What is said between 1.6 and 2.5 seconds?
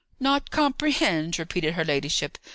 her ladyship.